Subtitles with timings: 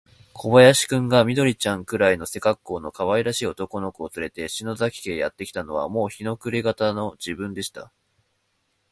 [0.33, 7.93] 小林君が、緑ちゃんくらいの背かっこうのかわいらしい男の子をつれて、篠崎家へやってきたのは、もう日の暮れがた時分でした。